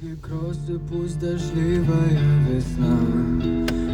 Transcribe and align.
Мокрые 0.00 0.16
кроссы, 0.22 0.78
пусть 0.88 1.18
дождливая 1.18 2.18
весна 2.48 3.00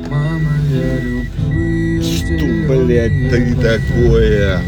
Мама, 0.08 0.52
я 0.70 1.00
люблю 1.00 2.02
Что, 2.02 2.84
блядь, 2.84 3.30
ты 3.30 3.54
такое? 3.56 4.60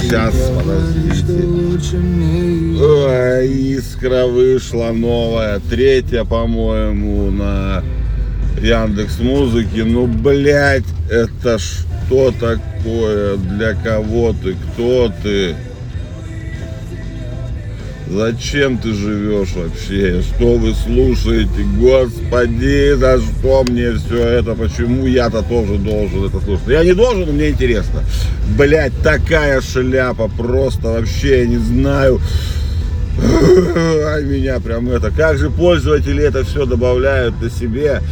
Сейчас, 0.00 0.34
подождите. 0.56 1.44
Ой, 2.82 3.48
искра 3.76 4.26
вышла 4.26 4.92
новая, 4.92 5.60
третья, 5.68 6.24
по-моему, 6.24 7.30
на 7.30 7.82
Яндекс 8.60 9.18
Музыке. 9.18 9.84
Ну, 9.84 10.06
блядь, 10.06 10.84
это 11.10 11.58
что 11.58 12.32
такое? 12.32 13.36
Для 13.36 13.74
кого 13.74 14.32
ты? 14.32 14.54
Кто 14.54 15.12
ты? 15.22 15.54
Зачем 18.06 18.76
ты 18.76 18.92
живешь 18.92 19.54
вообще? 19.54 20.22
Что 20.22 20.56
вы 20.56 20.74
слушаете? 20.74 21.62
Господи, 21.78 22.94
за 22.94 23.18
что 23.18 23.64
мне 23.64 23.92
все 23.92 24.18
это? 24.18 24.54
Почему 24.54 25.06
я-то 25.06 25.42
тоже 25.42 25.76
должен 25.76 26.26
это 26.26 26.38
слушать? 26.40 26.68
Я 26.68 26.84
не 26.84 26.92
должен, 26.92 27.24
но 27.26 27.32
мне 27.32 27.50
интересно. 27.50 28.04
Блять, 28.58 28.92
такая 29.02 29.62
шляпа, 29.62 30.28
просто 30.28 30.88
вообще 30.88 31.40
я 31.40 31.46
не 31.46 31.56
знаю. 31.56 32.20
Ай, 34.06 34.24
меня 34.24 34.60
прям 34.60 34.90
это. 34.90 35.10
Как 35.10 35.38
же 35.38 35.48
пользователи 35.48 36.22
это 36.22 36.44
все 36.44 36.66
добавляют 36.66 37.40
на 37.40 37.48
себе? 37.48 38.02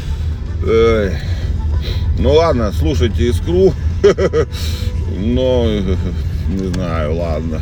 Ой. 0.67 1.13
Ну 2.19 2.33
ладно, 2.33 2.73
слушайте 2.73 3.29
искру. 3.29 3.75
Но 5.19 5.67
не 6.49 6.73
знаю, 6.73 7.17
ладно. 7.17 7.61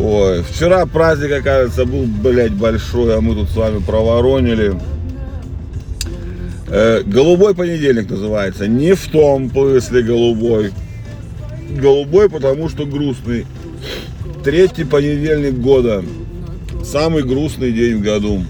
Ой, 0.00 0.42
вчера 0.44 0.86
праздник, 0.86 1.32
оказывается, 1.32 1.84
был, 1.84 2.04
блядь, 2.04 2.52
большой, 2.52 3.16
а 3.16 3.20
мы 3.20 3.34
тут 3.34 3.48
с 3.48 3.56
вами 3.56 3.80
проворонили. 3.80 4.74
Э, 6.68 7.02
голубой 7.04 7.54
понедельник 7.54 8.08
называется. 8.08 8.68
Не 8.68 8.94
в 8.94 9.08
том 9.08 9.50
смысле 9.50 10.02
голубой. 10.02 10.70
Голубой, 11.70 12.30
потому 12.30 12.68
что 12.68 12.86
грустный. 12.86 13.44
Третий 14.44 14.84
понедельник 14.84 15.54
года. 15.54 16.04
Самый 16.84 17.24
грустный 17.24 17.72
день 17.72 17.96
в 17.96 18.02
году. 18.02 18.44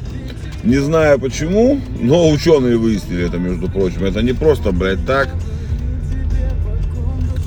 Не 0.65 0.77
знаю 0.79 1.19
почему, 1.19 1.81
но 1.99 2.29
ученые 2.29 2.77
выяснили 2.77 3.27
это, 3.27 3.39
между 3.39 3.71
прочим. 3.71 4.05
Это 4.05 4.21
не 4.21 4.35
просто, 4.35 4.71
блядь, 4.73 5.07
так. 5.07 5.29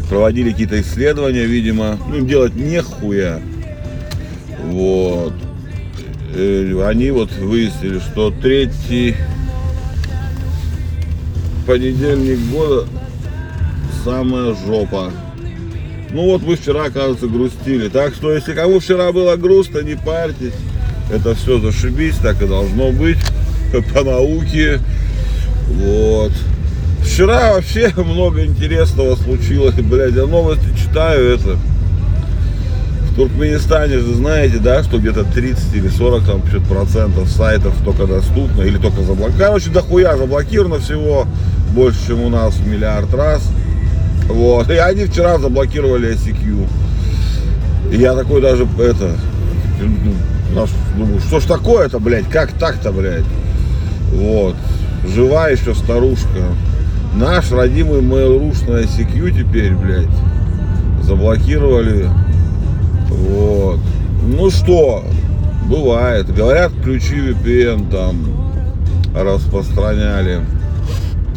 Проводили 0.10 0.52
какие-то 0.52 0.82
исследования, 0.82 1.46
видимо. 1.46 2.00
Ну, 2.10 2.26
делать 2.26 2.56
нехуя. 2.56 3.40
Вот. 4.66 5.34
Э, 6.34 6.88
Они 6.88 7.12
вот 7.12 7.32
выяснили, 7.34 8.00
что 8.00 8.32
третий 8.32 9.16
понедельник 11.68 12.40
года 12.52 12.88
самая 14.04 14.56
жопа. 14.66 15.12
Ну 16.12 16.26
вот 16.26 16.42
вы 16.42 16.56
вчера, 16.56 16.86
оказывается, 16.86 17.28
грустили. 17.28 17.88
Так 17.88 18.14
что, 18.14 18.34
если 18.34 18.54
кому 18.54 18.80
вчера 18.80 19.12
было 19.12 19.36
грустно, 19.38 19.80
не 19.80 19.96
парьтесь. 19.96 20.54
Это 21.12 21.36
все 21.36 21.60
зашибись, 21.60 22.16
так 22.18 22.42
и 22.42 22.48
должно 22.48 22.92
быть. 22.92 23.20
По 23.94 24.04
науке. 24.04 24.80
Вот. 25.68 26.32
Вчера 27.04 27.54
вообще 27.54 27.94
много 27.98 28.46
интересного 28.46 29.16
случилось. 29.16 29.76
Блядь, 29.76 30.16
я 30.16 30.26
новости 30.26 30.66
читаю 30.78 31.36
это. 31.36 31.58
В 33.12 33.16
Туркменистане 33.16 34.00
же 34.00 34.16
знаете, 34.16 34.58
да, 34.58 34.84
что 34.84 34.98
где-то 34.98 35.26
30 35.26 35.76
или 35.76 35.90
40 35.90 36.24
там, 36.24 36.42
процентов 36.70 37.30
сайтов 37.30 37.74
только 37.84 38.08
доступно 38.08 38.62
или 38.62 38.78
только 38.78 39.02
заблокировано. 39.02 39.38
Короче, 39.38 39.70
дохуя 39.70 40.16
заблокировано 40.16 40.80
всего 40.80 41.28
больше, 41.74 42.08
чем 42.08 42.22
у 42.22 42.30
нас 42.30 42.56
в 42.56 42.66
миллиард 42.66 43.14
раз. 43.14 43.42
Вот. 44.30 44.70
И 44.70 44.76
они 44.76 45.06
вчера 45.06 45.40
заблокировали 45.40 46.14
ICQ. 46.14 46.68
И 47.92 47.98
я 47.98 48.16
такой 48.16 48.42
даже 48.42 48.66
это. 48.80 49.18
ну, 50.54 50.68
Думаю, 50.98 51.20
что 51.20 51.42
ж 51.42 51.44
такое-то, 51.44 52.00
блядь, 52.00 52.30
как 52.30 52.54
так-то, 52.54 52.94
блядь? 52.94 53.26
Вот. 54.14 54.56
Жива 55.14 55.50
еще 55.50 55.76
старушка. 55.76 56.44
Наш 57.14 57.52
родимый 57.52 58.00
Mail.ru 58.00 58.72
на 58.72 58.84
ICQ 58.84 59.32
теперь, 59.32 59.74
блядь, 59.74 60.08
заблокировали. 61.04 62.08
Вот. 63.12 63.80
Ну 64.24 64.50
что, 64.50 65.04
бывает. 65.70 66.34
Говорят, 66.34 66.72
ключи 66.84 67.16
VPN 67.16 67.92
там 67.92 68.18
распространяли. 69.16 70.42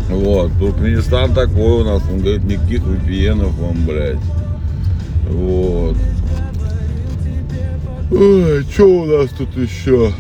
Вот. 0.08 0.52
Туркменистан 0.58 1.34
такой 1.34 1.82
у 1.82 1.84
нас. 1.84 2.02
Он 2.10 2.20
говорит, 2.20 2.44
никаких 2.44 2.80
VPN 2.80 3.46
вам, 3.60 3.86
блядь. 3.86 4.18
Вот. 5.28 5.96
Ой, 8.10 8.62
что 8.70 8.84
у 8.84 9.04
нас 9.06 9.30
тут 9.36 9.56
еще? 9.56 10.12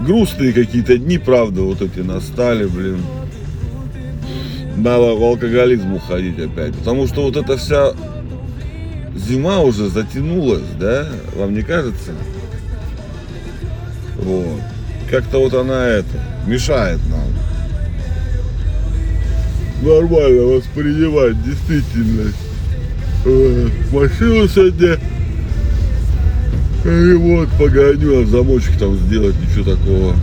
Грустные 0.00 0.52
какие-то 0.52 0.98
дни, 0.98 1.18
правда, 1.18 1.62
вот 1.62 1.82
эти 1.82 2.00
настали, 2.00 2.66
блин. 2.66 3.00
Надо 4.76 5.14
в 5.14 5.22
алкоголизм 5.24 5.94
уходить 5.94 6.38
опять. 6.38 6.74
Потому 6.74 7.06
что 7.08 7.22
вот 7.22 7.36
эта 7.36 7.56
вся 7.56 7.92
зима 9.16 9.60
уже 9.60 9.88
затянулась, 9.88 10.64
да? 10.78 11.06
Вам 11.34 11.54
не 11.54 11.62
кажется? 11.62 12.12
Вот. 14.16 14.60
Как-то 15.10 15.38
вот 15.38 15.54
она 15.54 15.86
это 15.86 16.20
мешает 16.46 17.00
нам. 17.08 17.26
Нормально 19.82 20.42
воспринимать 20.42 21.42
действительность. 21.44 22.36
Э, 23.24 23.68
Машину 23.92 24.48
сегодня 24.48 24.98
ремонт 26.84 27.50
погоню, 27.58 28.22
а 28.22 28.26
замочек 28.26 28.78
там 28.78 28.96
сделать, 28.96 29.34
ничего 29.40 29.76
такого. 29.76 30.16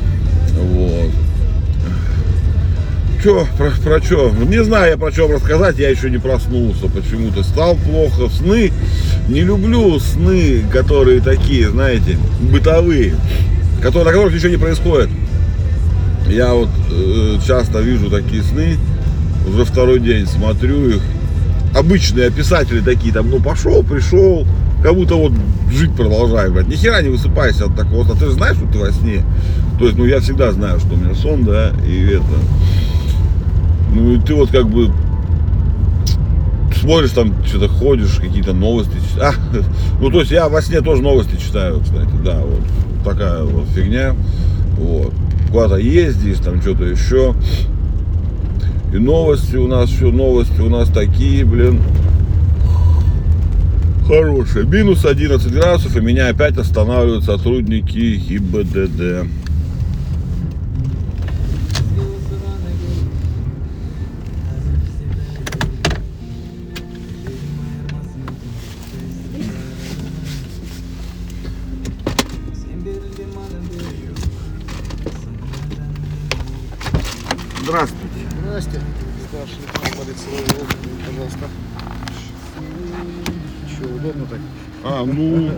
Вот. 0.60 1.23
Че, 3.24 3.48
про, 3.58 3.72
про 3.82 4.02
что? 4.02 4.32
Не 4.32 4.66
знаю 4.66 4.92
я 4.92 4.98
про 4.98 5.10
чем 5.10 5.32
рассказать, 5.32 5.80
я 5.80 5.90
еще 5.90 6.10
не 6.10 6.18
проснулся 6.18 6.88
почему-то. 6.88 7.42
Стал 7.44 7.78
плохо. 7.78 8.28
Сны, 8.30 8.74
не 9.30 9.42
люблю 9.42 9.98
сны, 10.00 10.62
которые 10.70 11.22
такие, 11.22 11.70
знаете, 11.70 12.18
бытовые, 12.42 13.16
которые, 13.82 14.08
на 14.08 14.12
которых 14.12 14.34
ничего 14.34 14.50
не 14.50 14.58
происходит. 14.58 15.10
Я 16.28 16.54
вот 16.54 16.68
э, 16.92 17.38
часто 17.48 17.80
вижу 17.80 18.10
такие 18.10 18.44
сны, 18.44 18.78
уже 19.48 19.64
второй 19.64 20.02
день 20.02 20.28
смотрю 20.28 20.90
их. 20.90 21.02
Обычные 21.74 22.30
писатели 22.30 22.82
такие, 22.82 23.14
там, 23.14 23.30
ну 23.30 23.40
пошел, 23.40 23.84
пришел, 23.84 24.46
как 24.82 24.96
будто 24.96 25.16
вот 25.16 25.32
жить 25.72 25.96
продолжаю, 25.96 26.52
блядь. 26.52 26.68
Ни 26.68 26.76
хера 26.76 27.02
не 27.02 27.08
высыпайся 27.08 27.68
от 27.68 27.76
такого 27.78 28.04
сна. 28.04 28.16
Ты 28.16 28.26
же 28.26 28.32
знаешь, 28.34 28.58
что 28.58 28.68
ты 28.68 28.80
во 28.80 28.92
сне. 28.92 29.24
То 29.80 29.86
есть, 29.86 29.98
ну 29.98 30.06
я 30.06 30.20
всегда 30.20 30.52
знаю, 30.52 30.82
что 30.82 30.96
у 30.96 30.98
меня 30.98 31.16
сон, 31.16 31.46
да, 31.46 31.72
и 31.88 32.16
это. 32.16 32.24
Ну 33.94 34.14
и 34.14 34.20
ты 34.20 34.34
вот 34.34 34.50
как 34.50 34.68
бы 34.70 34.90
смотришь 36.76 37.12
там, 37.12 37.34
что-то 37.46 37.68
ходишь, 37.70 38.16
какие-то 38.18 38.54
новости. 38.54 38.94
чит- 38.94 39.22
А, 39.22 39.34
ну 40.02 40.10
то 40.10 40.20
есть 40.20 40.32
я 40.32 40.50
во 40.50 40.62
сне 40.62 40.82
тоже 40.82 41.02
новости 41.02 41.36
читаю, 41.38 41.80
кстати, 41.82 42.10
да, 42.24 42.40
вот 42.42 42.62
такая 43.04 43.44
вот 43.44 43.68
фигня. 43.70 44.16
Вот. 44.78 45.14
Куда-то 45.52 45.78
ездишь, 45.78 46.38
там 46.40 46.62
что-то 46.62 46.86
еще. 46.86 47.36
И 48.94 48.98
новости 48.98 49.56
у 49.56 49.68
нас, 49.68 49.90
все 49.90 50.12
новости 50.12 50.60
у 50.62 50.70
нас 50.70 50.90
такие, 50.90 51.46
блин, 51.46 51.80
хорошие. 54.08 54.66
Минус 54.66 55.06
11 55.06 55.52
градусов, 55.52 55.96
и 55.96 56.02
меня 56.02 56.28
опять 56.30 56.58
останавливают 56.58 57.24
сотрудники 57.24 58.16
ГИБДД. 58.18 59.28
Здравствуйте. 77.64 78.20
Здрасте, 78.42 78.82
старший 79.30 79.56
лейтенант 79.62 79.96
полиции 79.98 80.32
Волкин, 80.32 80.78
пожалуйста. 81.08 81.48
Че, 83.70 83.84
удобно 83.86 84.26
так? 84.26 84.40
А, 84.84 85.06
ну... 85.06 85.50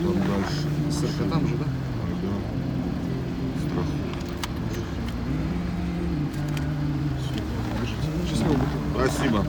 Там 0.00 0.14
дальше. 0.14 0.66
СРК 0.92 1.28
там 1.28 1.48
же, 1.48 1.54
да? 1.56 1.64
Спасибо. 8.94 9.44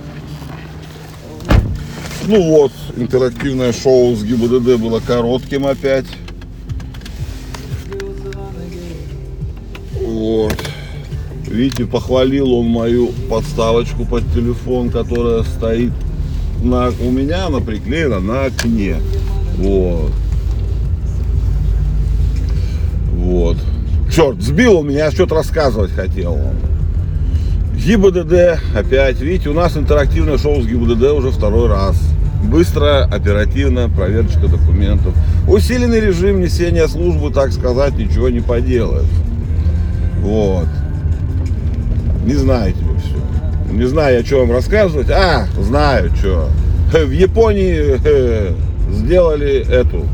Ну 2.25 2.42
вот, 2.50 2.72
интерактивное 2.96 3.72
шоу 3.72 4.16
с 4.16 4.24
ГИБДД 4.24 4.81
было 4.81 5.00
коротким 5.01 5.68
опять. 5.68 6.07
Вот. 10.24 10.56
Видите, 11.48 11.86
похвалил 11.86 12.54
он 12.54 12.68
мою 12.68 13.10
подставочку 13.30 14.06
под 14.06 14.24
телефон, 14.34 14.90
которая 14.90 15.44
стоит 15.44 15.92
на, 16.64 16.92
у 17.02 17.12
меня, 17.12 17.48
она 17.48 17.60
приклеена 17.60 18.22
на 18.22 18.46
окне. 18.46 18.96
Вот. 19.58 20.12
Вот. 23.18 23.58
Черт, 24.16 24.42
сбил 24.42 24.78
он 24.78 24.88
меня, 24.88 25.12
что-то 25.12 25.36
рассказывать 25.36 25.92
хотел 25.92 26.36
вам. 26.36 26.56
ГИБДД 27.75 28.62
опять. 28.78 29.20
Видите, 29.20 29.50
у 29.50 29.54
нас 29.54 29.75
интерактивное 29.75 30.38
шоу 30.38 30.62
с 30.62 30.66
ГИБДД 30.66 31.04
уже 31.12 31.31
второй 31.31 31.68
раз. 31.68 32.02
Быстро, 32.46 33.04
оперативно, 33.04 33.90
проверочка 33.90 34.48
документов. 34.48 35.14
Усиленный 35.50 36.00
режим 36.00 36.40
несения 36.40 36.88
службы, 36.88 37.30
так 37.30 37.52
сказать, 37.52 37.98
ничего 37.98 38.30
не 38.30 38.40
поделаешь. 38.40 39.10
Вот. 40.24 40.68
Не 42.25 42.34
знаете 42.36 42.80
вы 42.81 42.98
все. 42.98 43.74
Не 43.74 43.86
знаю 43.86 44.20
я, 44.20 44.25
что 44.25 44.40
вам 44.40 44.52
рассказывать. 44.52 45.10
А, 45.10 45.48
знаю, 45.60 46.10
что. 46.16 46.50
В 46.92 47.12
Японии 47.12 47.98
сделали 48.90 49.68
эту 49.70 50.06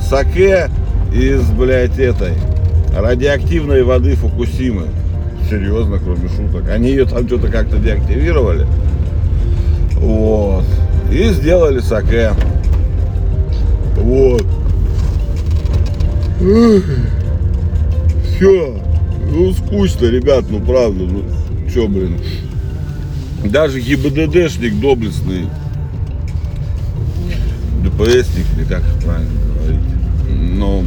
саке 0.00 0.70
из, 1.12 1.42
блядь, 1.50 1.98
этой 1.98 2.34
радиоактивной 2.96 3.82
воды 3.82 4.14
Фукусимы. 4.14 4.84
Серьезно, 5.50 5.98
кроме 5.98 6.28
шуток. 6.28 6.70
Они 6.70 6.90
ее 6.90 7.06
там 7.06 7.26
что-то 7.26 7.48
как-то 7.48 7.78
деактивировали. 7.78 8.66
Вот. 9.94 10.64
И 11.10 11.24
сделали 11.30 11.80
саке. 11.80 12.30
Вот. 13.96 14.46
Все. 18.36 18.87
Ну, 19.30 19.52
скучно, 19.52 20.06
ребят, 20.06 20.44
ну 20.48 20.60
правда. 20.60 21.04
Ну, 21.04 21.24
чё, 21.72 21.86
блин. 21.88 22.18
Даже 23.44 23.80
ГИБДДшник 23.80 24.80
доблестный. 24.80 25.48
ДПСник, 27.84 28.46
или 28.56 28.64
как 28.64 28.82
правильно 29.04 29.40
говорить. 29.54 29.80
Но 30.54 30.82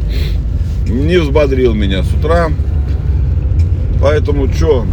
не 0.88 1.18
взбодрил 1.18 1.74
меня 1.74 2.04
с 2.04 2.14
утра. 2.14 2.50
Поэтому 4.02 4.52
что, 4.52 4.86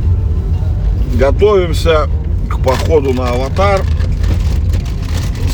готовимся 1.15 2.09
к 2.49 2.59
походу 2.61 3.13
на 3.13 3.31
аватар. 3.31 3.83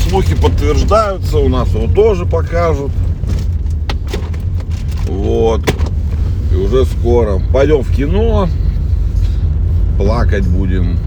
Слухи 0.07 0.35
подтверждаются, 0.35 1.37
у 1.37 1.49
нас 1.49 1.69
его 1.69 1.87
тоже 1.87 2.25
покажут. 2.25 2.91
Вот. 5.07 5.61
Уже 6.65 6.85
скоро. 6.85 7.39
Пойдем 7.53 7.81
в 7.83 7.95
кино. 7.95 8.49
Плакать 9.97 10.47
будем. 10.47 10.97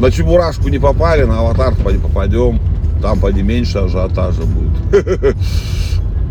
На 0.00 0.10
Чебурашку 0.10 0.68
не 0.68 0.78
попали, 0.78 1.24
на 1.24 1.40
аватар 1.40 1.74
поди 1.74 1.98
попадем. 1.98 2.58
Там 3.02 3.20
поди 3.20 3.42
меньше 3.42 3.78
ажиотажа 3.78 4.42
будет. 4.42 5.36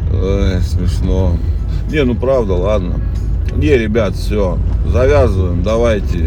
Смешно. 0.65 1.38
Не, 1.92 2.03
ну 2.03 2.15
правда, 2.15 2.53
ладно. 2.53 2.95
Не, 3.56 3.77
ребят, 3.77 4.15
все, 4.15 4.57
завязываем, 4.92 5.62
давайте. 5.62 6.18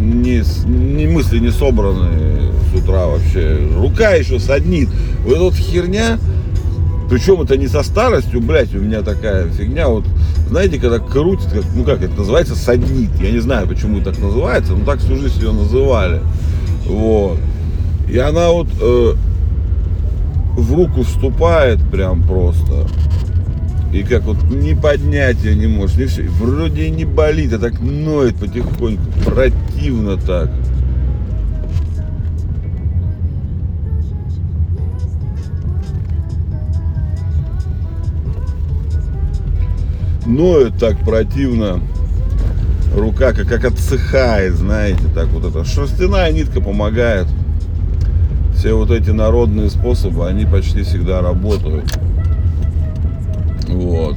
Не, 0.00 0.42
не 0.66 1.06
мысли 1.06 1.38
не 1.38 1.50
собраны 1.50 2.52
с 2.70 2.78
утра 2.78 3.06
вообще. 3.06 3.58
Рука 3.76 4.10
еще 4.10 4.38
саднит. 4.38 4.90
Вот 5.24 5.52
эта 5.52 5.56
херня, 5.56 6.18
причем 7.08 7.42
это 7.42 7.56
не 7.56 7.68
со 7.68 7.82
старостью, 7.82 8.40
блядь, 8.40 8.74
у 8.74 8.78
меня 8.78 9.02
такая 9.02 9.48
фигня. 9.48 9.88
Вот, 9.88 10.04
знаете, 10.48 10.78
когда 10.78 10.98
крутит, 10.98 11.52
как, 11.52 11.64
ну 11.74 11.84
как 11.84 12.02
это 12.02 12.14
называется, 12.14 12.54
саднит. 12.54 13.10
Я 13.20 13.30
не 13.30 13.40
знаю, 13.40 13.66
почему 13.66 14.00
так 14.00 14.18
называется, 14.18 14.72
но 14.72 14.84
так 14.84 15.00
всю 15.00 15.16
жизнь 15.16 15.40
ее 15.40 15.52
называли. 15.52 16.20
Вот. 16.86 17.38
И 18.08 18.18
она 18.18 18.50
вот 18.50 18.68
э, 18.80 19.14
в 20.56 20.74
руку 20.74 21.02
вступает 21.02 21.80
прям 21.90 22.22
просто. 22.22 22.86
И 23.92 24.02
как 24.02 24.22
вот 24.22 24.42
не 24.50 24.74
поднять 24.74 25.42
ее 25.44 25.54
не 25.54 25.66
можешь, 25.66 25.96
не 25.96 26.06
все. 26.06 26.22
Вроде 26.22 26.86
и 26.86 26.90
не 26.90 27.04
болит, 27.04 27.52
а 27.52 27.58
так 27.58 27.80
ноет 27.80 28.36
потихоньку. 28.36 29.02
Противно 29.24 30.16
так. 30.16 30.50
Ноет 40.26 40.78
так 40.78 40.98
противно. 41.00 41.80
Рука 42.96 43.32
как, 43.32 43.48
как 43.48 43.64
отсыхает, 43.64 44.54
знаете, 44.54 45.02
так 45.14 45.26
вот 45.28 45.44
это. 45.44 45.64
Шерстяная 45.64 46.32
нитка 46.32 46.60
помогает. 46.60 47.26
Все 48.56 48.72
вот 48.74 48.90
эти 48.90 49.10
народные 49.10 49.68
способы, 49.68 50.26
они 50.26 50.46
почти 50.46 50.82
всегда 50.82 51.20
работают. 51.20 51.84
Вот. 53.68 54.16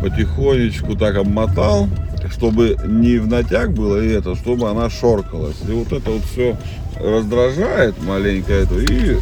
Потихонечку 0.00 0.96
так 0.96 1.16
обмотал, 1.16 1.88
чтобы 2.30 2.76
не 2.86 3.18
в 3.18 3.28
натяг 3.28 3.72
было 3.72 4.02
и 4.02 4.08
это, 4.08 4.34
чтобы 4.34 4.70
она 4.70 4.88
шоркалась. 4.90 5.56
И 5.68 5.72
вот 5.72 5.92
это 5.92 6.10
вот 6.10 6.24
все 6.24 6.56
раздражает 6.98 7.94
маленько 8.02 8.52
это 8.52 8.76
и 8.78 9.18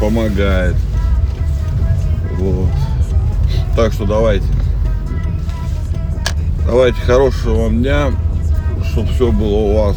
помогает. 0.00 0.74
Вот. 2.38 2.68
Так 3.76 3.92
что 3.92 4.04
давайте. 4.04 4.46
Давайте 6.68 7.00
хорошего 7.00 7.62
вам 7.62 7.78
дня, 7.78 8.12
чтобы 8.90 9.08
все 9.14 9.32
было 9.32 9.56
у 9.56 9.74
вас 9.74 9.96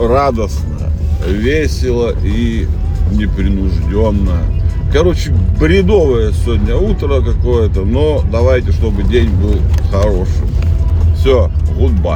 радостно, 0.00 0.90
весело 1.26 2.14
и 2.24 2.66
непринужденно. 3.12 4.38
Короче, 4.90 5.34
бредовое 5.60 6.32
сегодня 6.32 6.76
утро 6.76 7.20
какое-то, 7.20 7.82
но 7.82 8.24
давайте, 8.32 8.72
чтобы 8.72 9.02
день 9.02 9.28
был 9.36 9.58
хорошим. 9.90 10.48
Все, 11.14 11.50
goodbye. 11.78 12.12